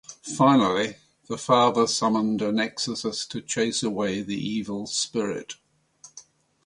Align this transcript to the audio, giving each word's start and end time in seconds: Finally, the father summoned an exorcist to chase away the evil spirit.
Finally, 0.35 0.95
the 1.27 1.37
father 1.37 1.85
summoned 1.85 2.41
an 2.41 2.59
exorcist 2.59 3.29
to 3.29 3.39
chase 3.39 3.83
away 3.83 4.23
the 4.23 4.33
evil 4.35 4.87
spirit. 4.87 5.53